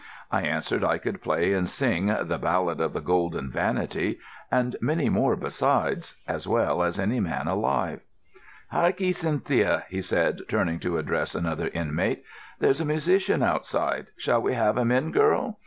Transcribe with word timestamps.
I 0.31 0.41
answered 0.41 0.83
I 0.83 0.97
could 0.97 1.21
play 1.21 1.53
and 1.53 1.69
sing 1.69 2.07
the 2.07 2.39
"Ballad 2.39 2.81
of 2.81 2.91
the 2.91 3.01
Golden 3.01 3.51
Vanity" 3.51 4.17
and 4.49 4.75
many 4.81 5.09
more 5.09 5.35
besides, 5.35 6.15
as 6.27 6.47
well 6.47 6.81
as 6.81 6.97
any 6.99 7.19
man 7.19 7.45
alive. 7.45 7.99
"Hark 8.71 8.99
'ee, 8.99 9.11
Cynthia," 9.11 9.85
he 9.89 10.01
said, 10.01 10.39
turning 10.49 10.79
to 10.79 10.97
address 10.97 11.35
another 11.35 11.67
inmate. 11.67 12.23
"There's 12.57 12.81
a 12.81 12.85
musician 12.85 13.43
outside. 13.43 14.09
Shall 14.17 14.41
we 14.41 14.55
have 14.55 14.75
him 14.79 14.91
in, 14.91 15.11
girl? 15.11 15.59